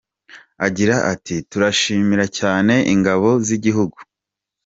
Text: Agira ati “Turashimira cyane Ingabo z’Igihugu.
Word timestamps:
Agira 0.65 0.95
ati 1.13 1.35
“Turashimira 1.49 2.25
cyane 2.37 2.73
Ingabo 2.93 3.27
z’Igihugu. 3.45 3.97